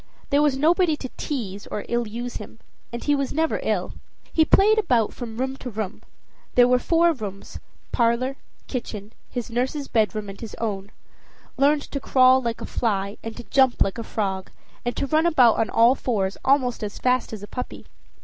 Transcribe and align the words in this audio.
There 0.31 0.41
was 0.41 0.57
nobody 0.57 0.97
to 0.97 1.11
tease 1.15 1.67
or 1.67 1.85
ill 1.87 2.07
use 2.07 2.37
him, 2.37 2.57
and 2.91 3.03
he 3.03 3.13
was 3.13 3.31
never 3.31 3.59
ill. 3.61 3.93
He 4.33 4.43
played 4.43 4.79
about 4.79 5.13
from 5.13 5.37
room 5.37 5.55
to 5.57 5.69
room 5.69 6.01
there 6.55 6.67
were 6.67 6.79
four 6.79 7.13
rooms, 7.13 7.59
parlor, 7.91 8.37
kitchen, 8.65 9.13
his 9.29 9.51
nurse's 9.51 9.87
bedroom, 9.87 10.27
and 10.27 10.41
his 10.41 10.55
own; 10.55 10.91
learned 11.55 11.83
to 11.83 11.99
crawl 11.99 12.41
like 12.41 12.61
a 12.61 12.65
fly, 12.65 13.19
and 13.21 13.37
to 13.37 13.43
jump 13.43 13.83
like 13.83 13.99
a 13.99 14.03
frog, 14.03 14.49
and 14.83 14.95
to 14.97 15.05
run 15.05 15.27
about 15.27 15.57
on 15.59 15.69
all 15.69 15.93
fours 15.93 16.35
almost 16.43 16.81
as 16.83 16.97
fast 16.97 17.31
as 17.31 17.43
a 17.43 17.47
puppy. 17.47 17.85